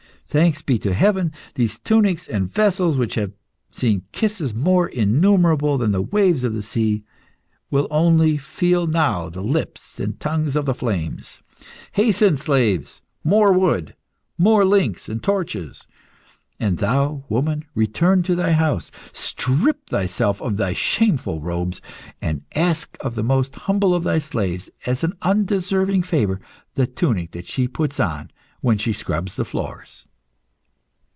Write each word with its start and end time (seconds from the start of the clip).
Thanks 0.31 0.61
be 0.61 0.79
to 0.79 0.93
Heaven, 0.93 1.33
these 1.55 1.77
tunics 1.77 2.25
and 2.25 2.49
veils, 2.49 2.95
which 2.95 3.15
have 3.15 3.33
seen 3.69 4.05
kisses 4.13 4.53
more 4.53 4.87
innumerable 4.87 5.77
than 5.77 5.91
the 5.91 6.01
waves 6.01 6.45
of 6.45 6.53
the 6.53 6.61
sea, 6.61 7.03
will 7.69 7.85
only 7.91 8.37
feel 8.37 8.87
now 8.87 9.27
the 9.27 9.41
lips 9.41 9.99
and 9.99 10.17
tongues 10.21 10.55
of 10.55 10.65
the 10.65 10.73
flames. 10.73 11.41
Hasten, 11.95 12.37
slaves! 12.37 13.01
More 13.25 13.51
wood! 13.51 13.93
More 14.37 14.63
links 14.63 15.09
and 15.09 15.21
torches! 15.21 15.85
And 16.61 16.77
thou, 16.77 17.25
woman, 17.27 17.65
return 17.75 18.23
to 18.23 18.33
thy 18.33 18.53
house, 18.53 18.89
strip 19.11 19.87
thyself 19.89 20.41
of 20.41 20.55
thy 20.55 20.71
shameful 20.71 21.41
robes, 21.41 21.81
and 22.21 22.43
ask 22.55 22.95
of 23.01 23.15
the 23.15 23.23
most 23.23 23.53
humble 23.57 23.93
of 23.93 24.05
thy 24.05 24.19
slaves, 24.19 24.69
as 24.85 25.03
an 25.03 25.11
undeserving 25.23 26.03
favour, 26.03 26.39
the 26.75 26.87
tunic 26.87 27.31
that 27.31 27.47
she 27.47 27.67
puts 27.67 27.99
on 27.99 28.31
when 28.61 28.77
she 28.77 28.93
scrubs 28.93 29.35
the 29.35 29.43
floors." 29.43 30.05